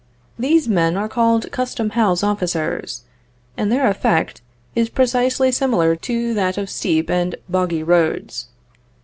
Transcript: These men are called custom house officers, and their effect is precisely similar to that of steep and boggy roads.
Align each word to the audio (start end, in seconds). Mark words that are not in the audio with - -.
These 0.39 0.67
men 0.67 0.97
are 0.97 1.07
called 1.07 1.51
custom 1.51 1.91
house 1.91 2.23
officers, 2.23 3.03
and 3.55 3.71
their 3.71 3.87
effect 3.87 4.41
is 4.73 4.89
precisely 4.89 5.51
similar 5.51 5.95
to 5.95 6.33
that 6.33 6.57
of 6.57 6.71
steep 6.71 7.07
and 7.07 7.35
boggy 7.47 7.83
roads. 7.83 8.47